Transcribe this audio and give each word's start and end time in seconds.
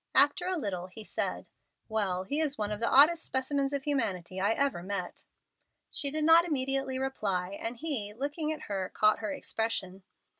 After 0.15 0.47
a 0.47 0.57
little 0.57 0.87
he 0.87 1.03
said, 1.03 1.45
"Well, 1.87 2.23
he 2.23 2.39
is 2.39 2.57
one 2.57 2.71
of 2.71 2.79
the 2.79 2.89
oddest 2.89 3.23
specimens 3.23 3.71
of 3.71 3.83
humanity 3.83 4.39
I 4.39 4.53
ever 4.53 4.81
met." 4.81 5.25
She 5.91 6.09
did 6.09 6.23
not 6.23 6.43
immediately 6.43 6.97
reply, 6.97 7.49
and 7.61 7.77
he, 7.77 8.11
looking 8.11 8.51
at 8.51 8.61
her, 8.61 8.89
caught 8.95 9.19
her 9.19 9.31
expression. 9.31 10.01